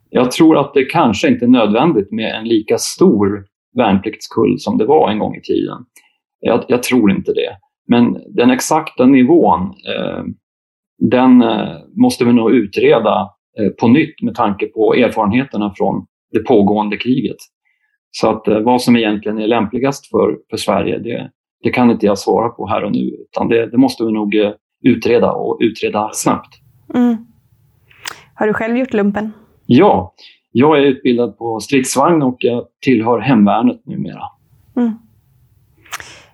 Jag 0.09 0.31
tror 0.31 0.57
att 0.57 0.73
det 0.73 0.85
kanske 0.85 1.27
inte 1.27 1.45
är 1.45 1.49
nödvändigt 1.49 2.11
med 2.11 2.35
en 2.35 2.47
lika 2.47 2.77
stor 2.77 3.45
värnpliktskull 3.77 4.59
som 4.59 4.77
det 4.77 4.85
var 4.85 5.11
en 5.11 5.19
gång 5.19 5.35
i 5.35 5.41
tiden. 5.41 5.77
Jag, 6.39 6.65
jag 6.67 6.83
tror 6.83 7.11
inte 7.11 7.33
det. 7.33 7.57
Men 7.87 8.17
den 8.35 8.51
exakta 8.51 9.05
nivån, 9.05 9.61
eh, 9.61 10.23
den 10.99 11.41
eh, 11.41 11.77
måste 11.95 12.25
vi 12.25 12.33
nog 12.33 12.51
utreda 12.51 13.29
eh, 13.59 13.69
på 13.69 13.87
nytt 13.87 14.21
med 14.21 14.35
tanke 14.35 14.65
på 14.65 14.93
erfarenheterna 14.93 15.73
från 15.77 16.05
det 16.31 16.39
pågående 16.39 16.97
kriget. 16.97 17.37
Så 18.11 18.29
att 18.29 18.47
eh, 18.47 18.59
vad 18.59 18.81
som 18.81 18.95
egentligen 18.95 19.37
är 19.37 19.47
lämpligast 19.47 20.09
för, 20.09 20.37
för 20.49 20.57
Sverige, 20.57 20.99
det, 20.99 21.31
det 21.63 21.69
kan 21.69 21.91
inte 21.91 22.05
jag 22.05 22.17
svara 22.17 22.49
på 22.49 22.67
här 22.67 22.83
och 22.83 22.91
nu. 22.91 23.25
Utan 23.29 23.47
det, 23.47 23.65
det 23.65 23.77
måste 23.77 24.03
vi 24.03 24.11
nog 24.11 24.35
eh, 24.35 24.51
utreda 24.83 25.31
och 25.31 25.57
utreda 25.61 26.09
snabbt. 26.13 26.55
Mm. 26.93 27.17
Har 28.33 28.47
du 28.47 28.53
själv 28.53 28.77
gjort 28.77 28.93
lumpen? 28.93 29.31
Ja, 29.65 30.13
jag 30.51 30.77
är 30.77 30.81
utbildad 30.81 31.37
på 31.37 31.59
stridsvagn 31.59 32.21
och 32.21 32.37
jag 32.39 32.65
tillhör 32.81 33.19
hemvärnet 33.19 33.85
numera. 33.85 34.23
Mm. 34.75 34.93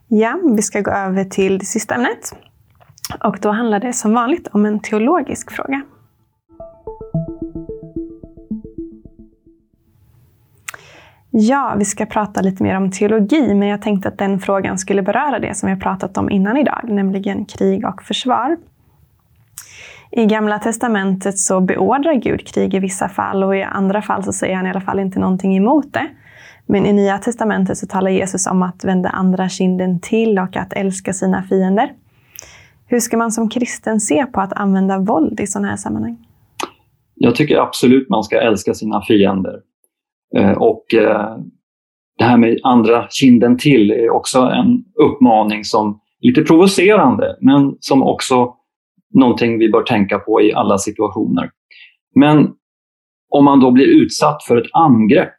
Ja, 0.08 0.40
vi 0.56 0.62
ska 0.62 0.82
gå 0.82 0.92
över 0.92 1.24
till 1.24 1.58
det 1.58 1.66
sista 1.66 1.96
ämnet. 1.96 2.36
Och 3.24 3.38
då 3.42 3.50
handlar 3.50 3.80
det 3.80 3.94
som 3.94 4.14
vanligt 4.14 4.48
om 4.52 4.66
en 4.66 4.80
teologisk 4.80 5.52
fråga. 5.52 5.82
Ja, 11.32 11.76
vi 11.78 11.86
ska 11.86 12.06
prata 12.06 12.42
lite 12.42 12.64
mer 12.64 12.78
om 12.78 12.92
teologi, 12.92 13.54
men 13.54 13.68
jag 13.68 13.82
tänkte 13.82 14.10
att 14.10 14.18
den 14.18 14.40
frågan 14.40 14.78
skulle 14.78 15.02
beröra 15.02 15.40
det 15.40 15.58
som 15.58 15.68
vi 15.68 15.74
har 15.74 15.82
pratat 15.82 16.18
om 16.18 16.30
innan 16.30 16.58
idag, 16.58 16.82
nämligen 16.84 17.46
krig 17.46 17.86
och 17.86 18.04
försvar. 18.04 18.58
I 20.12 20.26
Gamla 20.26 20.60
Testamentet 20.60 21.40
så 21.40 21.62
beordrar 21.62 22.14
Gud 22.14 22.48
krig 22.48 22.74
i 22.74 22.80
vissa 22.80 23.10
fall 23.10 23.44
och 23.44 23.56
i 23.56 23.64
andra 23.64 24.02
fall 24.02 24.24
så 24.24 24.34
säger 24.34 24.56
han 24.56 24.68
i 24.68 24.70
alla 24.70 24.82
fall 24.82 25.00
inte 25.00 25.20
någonting 25.20 25.58
emot 25.58 25.94
det. 25.94 26.08
Men 26.66 26.86
i 26.86 26.94
Nya 26.94 27.18
Testamentet 27.18 27.78
så 27.78 27.88
talar 27.88 28.12
Jesus 28.12 28.48
om 28.48 28.64
att 28.64 28.84
vända 28.84 29.10
andra 29.10 29.50
kinden 29.50 30.00
till 30.00 30.40
och 30.40 30.58
att 30.58 30.74
älska 30.74 31.14
sina 31.14 31.44
fiender. 31.44 31.94
Hur 32.88 33.00
ska 33.00 33.18
man 33.18 33.32
som 33.32 33.50
kristen 33.50 34.00
se 34.00 34.26
på 34.26 34.42
att 34.42 34.54
använda 34.54 35.00
våld 35.00 35.40
i 35.40 35.48
sådana 35.48 35.68
här 35.68 35.78
sammanhang? 35.78 36.18
Jag 37.16 37.36
tycker 37.36 37.58
absolut 37.58 38.10
man 38.10 38.24
ska 38.24 38.42
älska 38.42 38.74
sina 38.74 39.02
fiender. 39.02 39.60
Eh, 40.38 40.52
och 40.52 40.94
eh, 40.94 41.38
det 42.18 42.24
här 42.24 42.38
med 42.38 42.60
andra 42.64 43.08
kinden 43.10 43.58
till 43.58 43.92
är 43.92 44.10
också 44.10 44.40
en 44.40 44.84
uppmaning 45.04 45.64
som 45.64 46.00
är 46.22 46.28
lite 46.28 46.42
provocerande, 46.42 47.38
men 47.42 47.76
som 47.80 48.04
också 48.04 48.54
någonting 49.14 49.60
vi 49.60 49.70
bör 49.70 49.84
tänka 49.84 50.20
på 50.20 50.42
i 50.42 50.54
alla 50.54 50.78
situationer. 50.78 51.50
Men 52.16 52.50
om 53.30 53.46
man 53.46 53.60
då 53.60 53.72
blir 53.72 53.86
utsatt 53.86 54.44
för 54.44 54.58
ett 54.58 54.70
angrepp, 54.74 55.36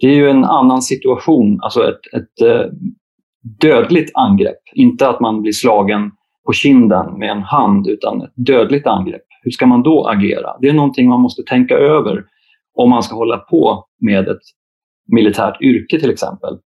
det 0.00 0.06
är 0.06 0.14
ju 0.14 0.30
en 0.30 0.44
annan 0.44 0.82
situation, 0.82 1.58
alltså 1.62 1.88
ett, 1.88 2.14
ett 2.16 2.46
eh, 2.46 2.72
dödligt 3.60 4.10
angrepp. 4.14 4.60
Inte 4.74 5.08
att 5.08 5.20
man 5.20 5.42
blir 5.42 5.52
slagen 5.52 6.10
på 6.46 6.52
kinden 6.52 7.18
med 7.18 7.30
en 7.30 7.42
hand, 7.42 7.88
utan 7.88 8.22
ett 8.22 8.32
dödligt 8.34 8.86
angrepp. 8.86 9.22
Hur 9.42 9.50
ska 9.50 9.66
man 9.66 9.82
då 9.82 10.06
agera? 10.08 10.56
Det 10.60 10.68
är 10.68 10.72
någonting 10.72 11.08
man 11.08 11.20
måste 11.20 11.42
tänka 11.42 11.74
över 11.74 12.24
om 12.80 12.90
man 12.90 13.02
ska 13.02 13.14
hålla 13.14 13.38
på 13.38 13.84
med 14.00 14.28
ett 14.28 14.42
militärt 15.12 15.62
yrke 15.62 16.00
till 16.00 16.10
exempel. 16.10 16.58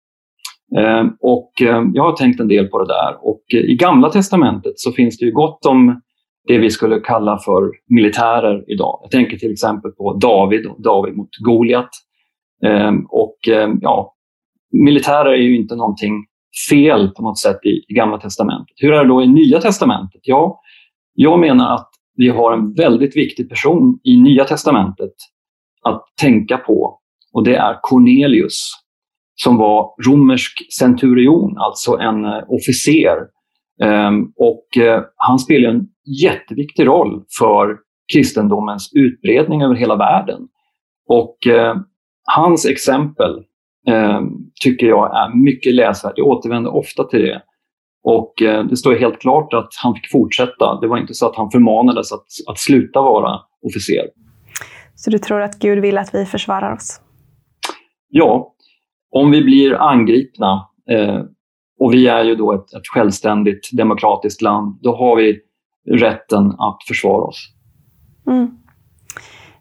Ehm, 0.77 1.11
och 1.21 1.61
ehm, 1.61 1.91
jag 1.93 2.03
har 2.03 2.11
tänkt 2.11 2.39
en 2.39 2.47
del 2.47 2.67
på 2.67 2.79
det 2.79 2.93
där 2.93 3.17
och 3.21 3.43
eh, 3.53 3.59
i 3.59 3.75
Gamla 3.75 4.09
Testamentet 4.09 4.73
så 4.75 4.91
finns 4.91 5.17
det 5.17 5.25
ju 5.25 5.31
gott 5.31 5.65
om 5.65 6.01
det 6.47 6.57
vi 6.57 6.69
skulle 6.69 6.99
kalla 6.99 7.37
för 7.37 7.71
militärer 7.89 8.71
idag. 8.71 8.99
Jag 9.01 9.11
tänker 9.11 9.37
till 9.37 9.51
exempel 9.51 9.91
på 9.91 10.13
David 10.13 10.65
och 10.65 10.81
David 10.81 11.17
mot 11.17 11.29
Goliat. 11.45 11.89
Ehm, 12.65 13.05
och 13.09 13.37
ja, 13.81 14.15
militärer 14.71 15.31
är 15.31 15.37
ju 15.37 15.55
inte 15.55 15.75
någonting 15.75 16.25
fel 16.69 17.09
på 17.09 17.23
något 17.23 17.39
sätt 17.39 17.59
i, 17.65 17.93
Gamla 17.93 18.17
Testamentet. 18.17 18.75
Hur 18.75 18.93
är 18.93 19.03
det 19.03 19.09
då 19.09 19.23
i 19.23 19.27
Nya 19.27 19.61
Testamentet? 19.61 20.21
Ja, 20.23 20.59
jag 21.13 21.39
menar 21.39 21.73
att 21.73 21.89
vi 22.15 22.29
har 22.29 22.53
en 22.53 22.73
väldigt 22.73 23.17
viktig 23.17 23.49
person 23.49 23.99
i 24.03 24.17
Nya 24.17 24.43
Testamentet 24.43 25.13
att 25.83 26.03
tänka 26.21 26.57
på 26.57 26.99
och 27.33 27.43
det 27.43 27.55
är 27.55 27.79
Cornelius 27.81 28.83
som 29.35 29.57
var 29.57 29.89
romersk 30.07 30.73
centurion, 30.73 31.57
alltså 31.57 31.97
en 31.97 32.25
eh, 32.25 32.43
officer. 32.47 33.17
Ehm, 33.83 34.23
och 34.35 34.77
eh, 34.77 35.01
han 35.15 35.39
spelar 35.39 35.69
en 35.69 35.87
jätteviktig 36.21 36.87
roll 36.87 37.23
för 37.39 37.77
kristendomens 38.13 38.91
utbredning 38.95 39.61
över 39.61 39.75
hela 39.75 39.95
världen. 39.95 40.41
Och 41.09 41.47
eh, 41.47 41.75
hans 42.23 42.65
exempel 42.65 43.43
ehm, 43.87 44.29
tycker 44.63 44.87
jag 44.87 45.17
är 45.17 45.43
mycket 45.43 45.73
läsvärt. 45.73 46.13
Jag 46.15 46.27
återvänder 46.27 46.75
ofta 46.75 47.03
till 47.03 47.21
det. 47.21 47.41
Och 48.05 48.33
det 48.69 48.77
står 48.77 48.95
helt 48.95 49.19
klart 49.19 49.53
att 49.53 49.69
han 49.83 49.95
fick 49.95 50.11
fortsätta. 50.11 50.79
Det 50.81 50.87
var 50.87 50.97
inte 50.97 51.13
så 51.13 51.27
att 51.29 51.35
han 51.35 51.51
förmanades 51.51 52.11
att, 52.11 52.25
att 52.47 52.59
sluta 52.59 53.01
vara 53.01 53.39
officer. 53.61 54.05
Så 54.95 55.09
du 55.09 55.17
tror 55.17 55.41
att 55.41 55.59
Gud 55.59 55.79
vill 55.79 55.97
att 55.97 56.15
vi 56.15 56.25
försvarar 56.25 56.73
oss? 56.73 57.01
Ja, 58.09 58.53
om 59.11 59.31
vi 59.31 59.43
blir 59.43 59.81
angripna 59.81 60.67
eh, 60.91 61.21
och 61.79 61.93
vi 61.93 62.07
är 62.07 62.23
ju 62.23 62.35
då 62.35 62.53
ett, 62.53 62.73
ett 62.73 62.87
självständigt 62.93 63.69
demokratiskt 63.71 64.41
land, 64.41 64.79
då 64.81 64.95
har 64.95 65.15
vi 65.15 65.39
rätten 65.91 66.51
att 66.51 66.77
försvara 66.87 67.23
oss. 67.23 67.49
Mm. 68.27 68.57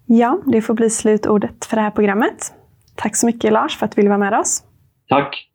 Ja, 0.07 0.43
det 0.47 0.63
får 0.63 0.75
bli 0.75 0.91
slutordet 0.91 1.65
för 1.65 1.77
det 1.77 1.83
här 1.83 1.91
programmet. 1.91 2.53
Tack 2.97 3.17
så 3.17 3.27
mycket 3.27 3.53
Lars 3.53 3.77
för 3.77 3.87
att 3.87 3.93
du 3.93 3.97
ville 3.97 4.09
vara 4.09 4.19
med 4.19 4.41
oss. 4.41 4.65
Tack. 5.09 5.49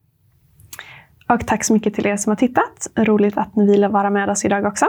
Och 1.29 1.47
tack 1.47 1.63
så 1.63 1.73
mycket 1.73 1.93
till 1.93 2.07
er 2.07 2.17
som 2.17 2.31
har 2.31 2.35
tittat. 2.35 2.87
Roligt 2.95 3.37
att 3.37 3.55
ni 3.55 3.65
ville 3.71 3.87
vara 3.87 4.09
med 4.09 4.29
oss 4.29 4.45
idag 4.45 4.65
också. 4.65 4.85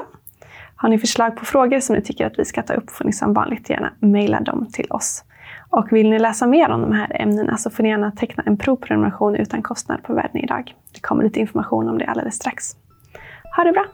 Har 0.81 0.88
ni 0.88 0.99
förslag 0.99 1.37
på 1.37 1.45
frågor 1.45 1.81
som 1.81 1.97
ni 1.97 2.03
tycker 2.03 2.27
att 2.27 2.38
vi 2.38 2.45
ska 2.45 2.62
ta 2.62 2.75
upp 2.75 2.91
får 2.91 3.05
ni 3.05 3.12
som 3.12 3.33
vanligt 3.33 3.71
gärna 3.71 3.93
mejla 4.01 4.41
dem 4.41 4.67
till 4.73 4.87
oss. 4.91 5.25
Och 5.71 5.93
vill 5.93 6.11
ni 6.11 6.19
läsa 6.19 6.47
mer 6.47 6.71
om 6.71 6.81
de 6.81 6.93
här 6.93 7.23
ämnena 7.23 7.57
så 7.57 7.71
får 7.71 7.83
ni 7.83 7.88
gärna 7.88 8.11
teckna 8.11 8.43
en 8.47 8.57
provprenumeration 8.57 9.37
utan 9.37 9.62
kostnad 9.62 10.03
på 10.03 10.14
Världen 10.14 10.37
idag. 10.37 10.75
Det 10.95 11.01
kommer 11.01 11.25
lite 11.25 11.41
information 11.41 11.88
om 11.88 11.99
det 11.99 12.07
alldeles 12.07 12.35
strax. 12.35 12.77
Ha 13.57 13.64
det 13.64 13.73
bra! 13.73 13.85